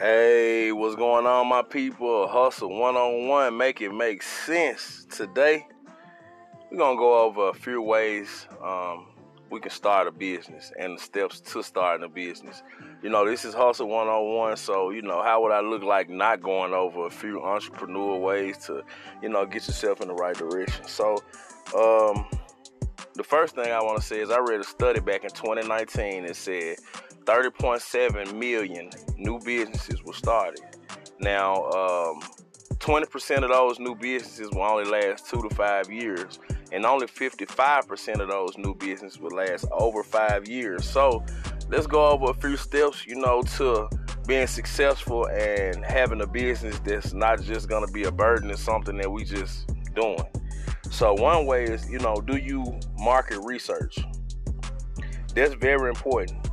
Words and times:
Hey, 0.00 0.70
what's 0.70 0.94
going 0.94 1.26
on, 1.26 1.48
my 1.48 1.62
people? 1.62 2.28
Hustle 2.28 2.68
one 2.68 2.94
on 2.94 3.26
one, 3.26 3.56
make 3.56 3.80
it 3.80 3.92
make 3.92 4.22
sense. 4.22 5.04
Today, 5.10 5.66
we're 6.70 6.78
gonna 6.78 6.96
go 6.96 7.18
over 7.24 7.48
a 7.48 7.52
few 7.52 7.82
ways 7.82 8.46
um, 8.62 9.08
we 9.50 9.58
can 9.58 9.72
start 9.72 10.06
a 10.06 10.12
business 10.12 10.70
and 10.78 10.96
the 10.96 11.02
steps 11.02 11.40
to 11.40 11.64
starting 11.64 12.04
a 12.04 12.08
business. 12.08 12.62
You 13.02 13.10
know, 13.10 13.28
this 13.28 13.44
is 13.44 13.54
Hustle 13.54 13.88
one 13.88 14.06
on 14.06 14.36
one, 14.36 14.56
so 14.56 14.90
you 14.90 15.02
know, 15.02 15.20
how 15.20 15.42
would 15.42 15.50
I 15.50 15.62
look 15.62 15.82
like 15.82 16.08
not 16.08 16.42
going 16.42 16.72
over 16.72 17.06
a 17.06 17.10
few 17.10 17.42
entrepreneur 17.42 18.18
ways 18.18 18.58
to, 18.66 18.84
you 19.20 19.28
know, 19.28 19.46
get 19.46 19.66
yourself 19.66 20.00
in 20.00 20.06
the 20.06 20.14
right 20.14 20.36
direction? 20.36 20.86
So, 20.86 21.16
um, 21.76 22.24
the 23.18 23.24
first 23.24 23.56
thing 23.56 23.72
I 23.72 23.82
want 23.82 24.00
to 24.00 24.06
say 24.06 24.20
is 24.20 24.30
I 24.30 24.38
read 24.38 24.60
a 24.60 24.64
study 24.64 25.00
back 25.00 25.24
in 25.24 25.30
2019 25.30 26.24
that 26.26 26.36
said 26.36 26.76
30.7 27.24 28.32
million 28.32 28.90
new 29.16 29.40
businesses 29.40 30.04
were 30.04 30.12
started. 30.12 30.60
Now, 31.18 31.64
um, 31.64 32.20
20% 32.78 33.42
of 33.42 33.48
those 33.50 33.80
new 33.80 33.96
businesses 33.96 34.52
will 34.52 34.62
only 34.62 34.84
last 34.84 35.28
two 35.28 35.42
to 35.42 35.52
five 35.52 35.90
years, 35.90 36.38
and 36.70 36.86
only 36.86 37.08
55% 37.08 38.20
of 38.20 38.28
those 38.30 38.56
new 38.56 38.72
businesses 38.76 39.18
will 39.18 39.36
last 39.36 39.66
over 39.72 40.04
five 40.04 40.46
years. 40.46 40.88
So, 40.88 41.24
let's 41.68 41.88
go 41.88 42.10
over 42.10 42.30
a 42.30 42.34
few 42.34 42.56
steps, 42.56 43.04
you 43.04 43.16
know, 43.16 43.42
to 43.56 43.88
being 44.28 44.46
successful 44.46 45.26
and 45.26 45.84
having 45.84 46.20
a 46.20 46.26
business 46.26 46.78
that's 46.84 47.14
not 47.14 47.42
just 47.42 47.68
going 47.68 47.84
to 47.84 47.92
be 47.92 48.04
a 48.04 48.12
burden, 48.12 48.48
it's 48.48 48.62
something 48.62 48.96
that 48.98 49.10
we 49.10 49.24
just 49.24 49.68
doing. 49.96 50.24
So, 50.98 51.14
one 51.14 51.46
way 51.46 51.62
is, 51.62 51.88
you 51.88 52.00
know, 52.00 52.16
do 52.16 52.36
you 52.38 52.64
market 52.98 53.38
research? 53.44 53.96
That's 55.32 55.54
very 55.54 55.90
important 55.90 56.48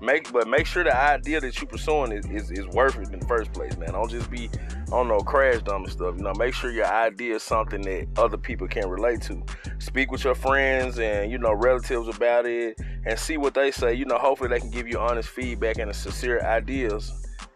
Make 0.00 0.30
but 0.30 0.46
make 0.46 0.66
sure 0.66 0.84
the 0.84 0.94
idea 0.94 1.40
that 1.40 1.58
you're 1.58 1.68
pursuing 1.68 2.12
is, 2.12 2.26
is, 2.26 2.50
is 2.50 2.66
worth 2.68 2.98
it 2.98 3.08
in 3.10 3.18
the 3.18 3.26
first 3.26 3.52
place, 3.52 3.76
man. 3.78 3.92
Don't 3.92 4.10
just 4.10 4.30
be 4.30 4.50
I 4.52 4.90
don't 4.90 5.08
know, 5.08 5.18
crash 5.20 5.62
dumb 5.62 5.84
and 5.84 5.92
stuff. 5.92 6.14
You 6.16 6.22
know, 6.22 6.34
make 6.34 6.54
sure 6.54 6.70
your 6.70 6.86
idea 6.86 7.36
is 7.36 7.42
something 7.42 7.80
that 7.82 8.06
other 8.16 8.36
people 8.36 8.68
can 8.68 8.88
relate 8.88 9.22
to. 9.22 9.42
Speak 9.78 10.12
with 10.12 10.22
your 10.24 10.34
friends 10.34 10.98
and, 10.98 11.30
you 11.30 11.38
know, 11.38 11.52
relatives 11.54 12.08
about 12.08 12.46
it 12.46 12.78
and 13.04 13.18
see 13.18 13.36
what 13.36 13.54
they 13.54 13.70
say. 13.70 13.94
You 13.94 14.04
know, 14.04 14.18
hopefully 14.18 14.50
they 14.50 14.60
can 14.60 14.70
give 14.70 14.86
you 14.86 14.98
honest 14.98 15.28
feedback 15.30 15.78
and 15.78 15.94
sincere 15.94 16.40
ideas 16.42 17.12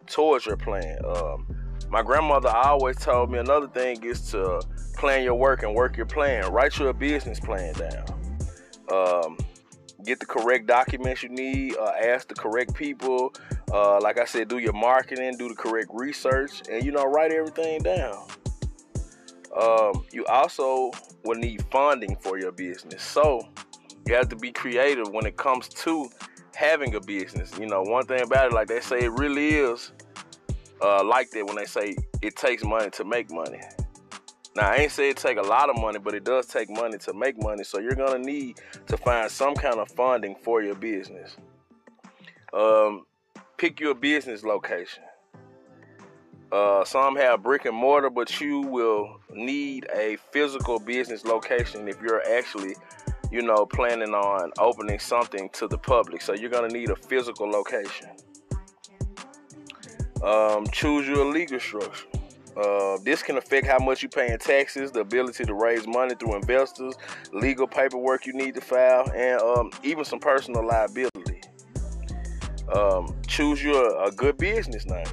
towards 0.06 0.46
your 0.46 0.56
plan. 0.56 0.98
Um, 1.04 1.46
my 1.90 2.02
grandmother 2.02 2.48
always 2.48 2.96
told 2.96 3.30
me 3.30 3.38
another 3.38 3.66
thing 3.66 4.02
is 4.04 4.30
to 4.30 4.62
plan 4.96 5.24
your 5.24 5.34
work 5.34 5.64
and 5.64 5.74
work 5.74 5.96
your 5.96 6.06
plan. 6.06 6.50
Write 6.52 6.78
your 6.78 6.92
business 6.92 7.40
plan 7.40 7.74
down. 7.74 8.04
Um, 8.92 9.36
get 10.04 10.20
the 10.20 10.26
correct 10.26 10.66
documents 10.66 11.22
you 11.22 11.30
need, 11.30 11.76
uh, 11.76 11.92
ask 12.00 12.28
the 12.28 12.34
correct 12.34 12.74
people. 12.74 13.34
Uh, 13.72 14.00
like 14.00 14.18
I 14.18 14.24
said, 14.24 14.48
do 14.48 14.58
your 14.58 14.72
marketing, 14.72 15.36
do 15.36 15.48
the 15.48 15.54
correct 15.54 15.90
research, 15.92 16.62
and 16.70 16.84
you 16.84 16.92
know, 16.92 17.04
write 17.04 17.32
everything 17.32 17.82
down. 17.82 18.24
Um, 19.60 20.04
you 20.12 20.24
also 20.26 20.92
will 21.24 21.38
need 21.38 21.64
funding 21.72 22.16
for 22.20 22.38
your 22.38 22.52
business, 22.52 23.02
so 23.02 23.48
you 24.06 24.14
have 24.14 24.28
to 24.28 24.36
be 24.36 24.52
creative 24.52 25.08
when 25.10 25.26
it 25.26 25.36
comes 25.36 25.68
to 25.68 26.08
having 26.54 26.94
a 26.94 27.00
business. 27.00 27.58
You 27.58 27.66
know, 27.66 27.82
one 27.82 28.06
thing 28.06 28.22
about 28.22 28.46
it, 28.46 28.52
like 28.52 28.68
they 28.68 28.80
say, 28.80 29.00
it 29.00 29.12
really 29.12 29.48
is 29.56 29.92
uh, 30.82 31.04
like 31.04 31.30
that 31.30 31.46
when 31.46 31.56
they 31.56 31.66
say 31.66 31.96
it 32.22 32.36
takes 32.36 32.64
money 32.64 32.90
to 32.90 33.04
make 33.04 33.30
money. 33.30 33.60
Now, 34.56 34.70
I 34.70 34.76
ain't 34.76 34.92
say 34.92 35.10
it 35.10 35.16
take 35.16 35.38
a 35.38 35.42
lot 35.42 35.70
of 35.70 35.76
money, 35.76 35.98
but 35.98 36.14
it 36.14 36.24
does 36.24 36.46
take 36.46 36.68
money 36.68 36.98
to 36.98 37.14
make 37.14 37.40
money. 37.40 37.62
So 37.62 37.78
you're 37.78 37.94
gonna 37.94 38.18
need 38.18 38.60
to 38.88 38.96
find 38.96 39.30
some 39.30 39.54
kind 39.54 39.78
of 39.78 39.88
funding 39.92 40.34
for 40.42 40.60
your 40.62 40.74
business. 40.74 41.36
Um, 42.52 43.06
pick 43.56 43.78
your 43.78 43.94
business 43.94 44.42
location. 44.42 45.04
Uh, 46.50 46.84
some 46.84 47.14
have 47.14 47.44
brick 47.44 47.64
and 47.64 47.76
mortar, 47.76 48.10
but 48.10 48.40
you 48.40 48.62
will 48.62 49.20
need 49.32 49.86
a 49.94 50.16
physical 50.32 50.80
business 50.80 51.24
location 51.24 51.86
if 51.86 52.02
you're 52.02 52.22
actually, 52.36 52.74
you 53.30 53.40
know, 53.40 53.64
planning 53.64 54.14
on 54.14 54.50
opening 54.58 54.98
something 54.98 55.48
to 55.50 55.68
the 55.68 55.78
public. 55.78 56.20
So 56.20 56.34
you're 56.34 56.50
gonna 56.50 56.68
need 56.68 56.90
a 56.90 56.96
physical 56.96 57.48
location. 57.48 58.08
Um, 60.22 60.66
choose 60.72 61.08
your 61.08 61.24
legal 61.24 61.60
structure. 61.60 62.06
Uh, 62.56 62.98
this 63.04 63.22
can 63.22 63.36
affect 63.38 63.66
how 63.66 63.78
much 63.78 64.02
you 64.02 64.08
pay 64.08 64.32
in 64.32 64.38
taxes, 64.38 64.90
the 64.90 65.00
ability 65.00 65.44
to 65.44 65.54
raise 65.54 65.86
money 65.86 66.14
through 66.14 66.34
investors, 66.34 66.94
legal 67.32 67.66
paperwork 67.66 68.26
you 68.26 68.32
need 68.32 68.54
to 68.54 68.60
file, 68.60 69.10
and 69.14 69.40
um, 69.40 69.70
even 69.82 70.04
some 70.04 70.18
personal 70.18 70.66
liability. 70.66 71.40
Um, 72.74 73.16
choose 73.26 73.62
your 73.62 74.04
a 74.04 74.10
good 74.10 74.36
business 74.36 74.84
name. 74.86 75.06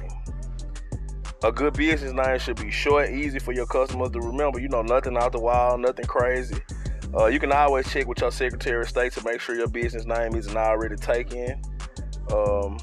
A 1.44 1.52
good 1.52 1.74
business 1.74 2.12
name 2.12 2.38
should 2.38 2.56
be 2.56 2.70
short, 2.70 3.10
easy 3.10 3.38
for 3.38 3.52
your 3.52 3.66
customers 3.66 4.10
to 4.10 4.20
remember. 4.20 4.58
You 4.58 4.68
know, 4.68 4.82
nothing 4.82 5.16
out 5.16 5.32
the 5.32 5.40
wild, 5.40 5.80
nothing 5.80 6.06
crazy. 6.06 6.60
Uh, 7.16 7.26
you 7.26 7.38
can 7.38 7.52
always 7.52 7.90
check 7.90 8.06
with 8.06 8.20
your 8.20 8.30
Secretary 8.30 8.82
of 8.82 8.88
State 8.88 9.12
to 9.12 9.24
make 9.24 9.40
sure 9.40 9.54
your 9.54 9.68
business 9.68 10.04
name 10.04 10.34
isn't 10.34 10.56
already 10.56 10.96
taken. 10.96 11.62
Um, 12.32 12.78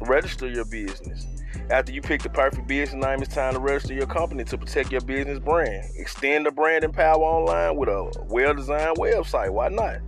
register 0.00 0.48
your 0.48 0.64
business. 0.64 1.26
After 1.70 1.92
you 1.92 2.02
pick 2.02 2.22
the 2.22 2.28
perfect 2.28 2.66
business 2.66 3.04
name, 3.04 3.22
it's 3.22 3.34
time 3.34 3.54
to 3.54 3.60
register 3.60 3.94
your 3.94 4.06
company 4.06 4.44
to 4.44 4.58
protect 4.58 4.92
your 4.92 5.00
business 5.00 5.38
brand. 5.38 5.84
Extend 5.96 6.46
the 6.46 6.50
branding 6.50 6.92
power 6.92 7.22
online 7.22 7.76
with 7.76 7.88
a 7.88 8.24
well 8.28 8.54
designed 8.54 8.96
website. 8.96 9.50
Why 9.50 9.68
not? 9.68 10.00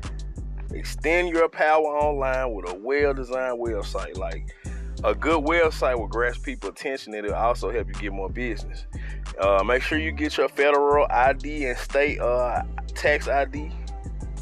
Extend 0.72 1.28
your 1.28 1.49
power 1.49 1.84
online 1.84 2.53
with 2.55 2.69
a 2.71 2.75
well 2.75 3.15
designed 3.15 3.59
website. 3.60 4.16
Like 4.16 4.55
a 5.05 5.15
good 5.15 5.44
website 5.44 5.99
will 5.99 6.09
grasp 6.09 6.43
people 6.43 6.71
attention 6.71 7.15
and 7.15 7.27
it'll 7.27 7.37
also 7.37 7.71
help 7.71 7.88
you 7.88 7.94
get 7.94 8.12
more 8.12 8.31
business. 8.31 8.87
Uh, 9.38 9.62
make 9.65 9.82
sure 9.82 9.99
you 9.99 10.12
get 10.12 10.37
your 10.37 10.49
federal 10.49 11.06
ID 11.11 11.66
and 11.66 11.78
state 11.78 12.21
uh, 12.21 12.62
tax 12.94 13.28
ID. 13.28 13.71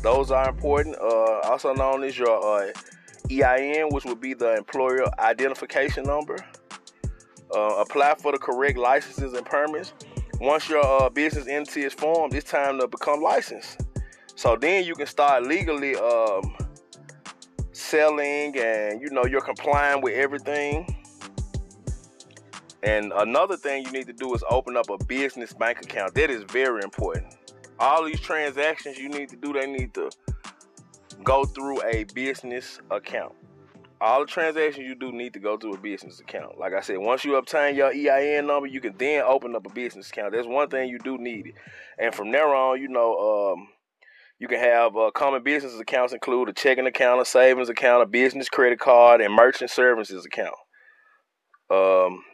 Those 0.02 0.30
are 0.30 0.48
important. 0.48 0.96
Uh, 0.96 1.40
also 1.40 1.74
known 1.74 2.04
as 2.04 2.18
your 2.18 2.62
uh, 2.62 2.72
EIN, 3.30 3.88
which 3.90 4.04
would 4.04 4.20
be 4.20 4.34
the 4.34 4.56
employer 4.56 5.04
identification 5.18 6.04
number. 6.04 6.36
Uh, 7.54 7.76
apply 7.80 8.14
for 8.14 8.32
the 8.32 8.38
correct 8.38 8.78
licenses 8.78 9.34
and 9.34 9.44
permits. 9.44 9.92
Once 10.40 10.68
your 10.68 10.84
uh, 10.84 11.08
business 11.10 11.46
entity 11.46 11.82
is 11.82 11.92
formed, 11.92 12.34
it's 12.34 12.50
time 12.50 12.78
to 12.80 12.88
become 12.88 13.20
licensed. 13.20 13.84
So 14.34 14.56
then 14.56 14.84
you 14.84 14.94
can 14.94 15.06
start 15.06 15.44
legally 15.44 15.94
um, 15.96 16.56
selling, 17.72 18.58
and 18.58 19.00
you 19.00 19.10
know 19.10 19.24
you're 19.24 19.42
complying 19.42 20.00
with 20.00 20.14
everything. 20.14 20.86
And 22.82 23.12
another 23.14 23.56
thing 23.56 23.84
you 23.84 23.92
need 23.92 24.06
to 24.06 24.12
do 24.12 24.34
is 24.34 24.42
open 24.50 24.76
up 24.76 24.88
a 24.90 24.96
business 25.04 25.52
bank 25.52 25.82
account. 25.82 26.14
That 26.14 26.30
is 26.30 26.42
very 26.44 26.82
important. 26.82 27.36
All 27.78 28.04
these 28.04 28.20
transactions 28.20 28.98
you 28.98 29.08
need 29.08 29.28
to 29.28 29.36
do, 29.36 29.52
they 29.52 29.70
need 29.70 29.94
to 29.94 30.10
go 31.22 31.44
through 31.44 31.82
a 31.84 32.04
business 32.14 32.80
account 32.90 33.34
all 34.02 34.20
the 34.20 34.26
transactions 34.26 34.84
you 34.86 34.96
do 34.96 35.12
need 35.12 35.32
to 35.32 35.38
go 35.38 35.56
to 35.56 35.70
a 35.70 35.78
business 35.78 36.18
account. 36.18 36.58
Like 36.58 36.72
I 36.74 36.80
said, 36.80 36.98
once 36.98 37.24
you 37.24 37.36
obtain 37.36 37.76
your 37.76 37.92
EIN 37.92 38.48
number, 38.48 38.66
you 38.66 38.80
can 38.80 38.96
then 38.98 39.22
open 39.22 39.54
up 39.54 39.64
a 39.64 39.72
business 39.72 40.10
account. 40.10 40.32
That's 40.32 40.46
one 40.46 40.68
thing 40.68 40.88
you 40.88 40.98
do 40.98 41.18
need. 41.18 41.54
And 41.98 42.12
from 42.12 42.32
there 42.32 42.52
on, 42.52 42.80
you 42.80 42.88
know, 42.88 43.54
um, 43.54 43.68
you 44.40 44.48
can 44.48 44.58
have 44.58 44.96
uh, 44.96 45.12
common 45.14 45.44
business 45.44 45.78
accounts 45.78 46.12
include 46.12 46.48
a 46.48 46.52
checking 46.52 46.86
account, 46.86 47.22
a 47.22 47.24
savings 47.24 47.68
account, 47.68 48.02
a 48.02 48.06
business 48.06 48.48
credit 48.48 48.80
card, 48.80 49.20
and 49.20 49.32
merchant 49.32 49.70
services 49.70 50.26
account. 50.26 50.56
Um, 51.70 52.24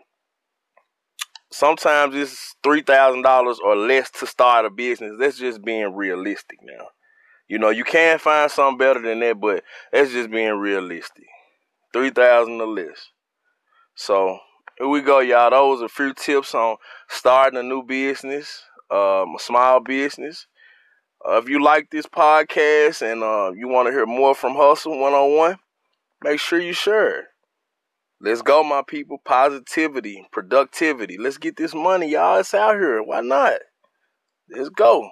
sometimes 1.53 2.15
it's 2.15 2.57
three 2.63 2.81
thousand 2.81 3.23
dollars 3.23 3.59
or 3.63 3.77
less 3.77 4.11
to 4.13 4.27
start 4.27 4.65
a 4.65 4.71
business. 4.71 5.17
That's 5.21 5.39
just 5.39 5.63
being 5.63 5.95
realistic 5.95 6.61
now. 6.63 6.87
You 7.47 7.59
know, 7.59 7.69
you 7.69 7.85
can 7.85 8.19
find 8.19 8.51
something 8.51 8.79
better 8.79 9.03
than 9.03 9.21
that, 9.21 9.39
but 9.39 9.65
that's 9.93 10.13
just 10.13 10.31
being 10.31 10.55
realistic. 10.55 11.27
3000 11.93 12.61
or 12.61 12.67
less. 12.67 13.09
So 13.95 14.39
here 14.79 14.89
we 14.89 15.01
go, 15.01 15.21
y'all. 15.21 15.51
Those 15.51 15.83
are 15.83 15.87
a 15.87 15.89
few 15.89 16.15
tips 16.15 16.55
on 16.55 16.77
starting 17.09 17.59
a 17.59 17.63
new 17.63 17.83
business, 17.83 18.63
um, 18.91 19.35
a 19.35 19.39
small 19.39 19.81
business. 19.81 20.47
Uh, 21.27 21.39
if 21.39 21.49
you 21.49 21.63
like 21.63 21.91
this 21.91 22.07
podcast 22.07 23.03
and 23.03 23.23
uh, 23.23 23.53
you 23.57 23.69
want 23.69 23.87
to 23.89 23.93
hear 23.93 24.07
more 24.07 24.35
from 24.35 24.55
Hustle 24.55 24.99
one 24.99 25.13
on 25.15 25.37
one, 25.37 25.57
make 26.23 26.39
sure 26.41 26.61
you 26.61 26.73
share 26.73 27.21
it. 27.21 27.25
Let's 28.21 28.43
go, 28.43 28.65
my 28.65 28.83
people. 28.87 29.19
Positivity, 29.25 30.27
productivity. 30.33 31.17
Let's 31.19 31.39
get 31.39 31.57
this 31.57 31.75
money, 31.75 32.11
y'all. 32.11 32.39
It's 32.39 32.55
out 32.55 32.75
here. 32.75 33.03
Why 33.03 33.21
not? 33.21 33.61
Let's 34.51 34.71
go. 34.71 35.07